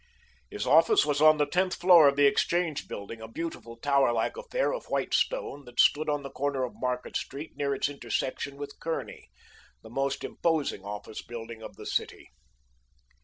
His 0.49 0.65
office 0.65 1.05
was 1.05 1.21
on 1.21 1.37
the 1.37 1.45
tenth 1.45 1.75
floor 1.75 2.07
of 2.07 2.15
the 2.15 2.25
EXCHANGE 2.25 2.87
BUILDING, 2.87 3.21
a 3.21 3.27
beautiful, 3.27 3.75
tower 3.77 4.11
like 4.11 4.35
affair 4.35 4.73
of 4.73 4.85
white 4.85 5.13
stone, 5.13 5.63
that 5.65 5.79
stood 5.79 6.09
on 6.09 6.23
the 6.23 6.31
corner 6.31 6.63
of 6.63 6.73
Market 6.75 7.15
Street 7.15 7.55
near 7.55 7.75
its 7.75 7.87
intersection 7.87 8.57
with 8.57 8.79
Kearney, 8.79 9.29
the 9.83 9.91
most 9.91 10.23
imposing 10.23 10.83
office 10.83 11.21
building 11.21 11.61
of 11.61 11.75
the 11.75 11.85
city. 11.85 12.31